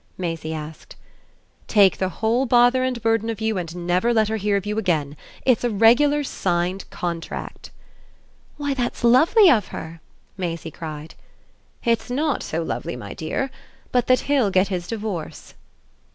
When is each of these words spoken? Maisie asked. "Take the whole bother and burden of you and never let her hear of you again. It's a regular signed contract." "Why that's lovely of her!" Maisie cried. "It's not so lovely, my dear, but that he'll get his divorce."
Maisie 0.17 0.51
asked. 0.51 0.95
"Take 1.67 1.99
the 1.99 2.09
whole 2.09 2.47
bother 2.47 2.81
and 2.83 2.99
burden 3.03 3.29
of 3.29 3.39
you 3.39 3.59
and 3.59 3.85
never 3.85 4.15
let 4.15 4.29
her 4.29 4.37
hear 4.37 4.57
of 4.57 4.65
you 4.65 4.79
again. 4.79 5.15
It's 5.45 5.63
a 5.63 5.69
regular 5.69 6.23
signed 6.23 6.89
contract." 6.89 7.69
"Why 8.57 8.73
that's 8.73 9.03
lovely 9.03 9.47
of 9.51 9.67
her!" 9.67 10.01
Maisie 10.37 10.71
cried. 10.71 11.13
"It's 11.83 12.09
not 12.09 12.41
so 12.41 12.63
lovely, 12.63 12.95
my 12.95 13.13
dear, 13.13 13.51
but 13.91 14.07
that 14.07 14.21
he'll 14.21 14.49
get 14.49 14.69
his 14.69 14.87
divorce." 14.87 15.53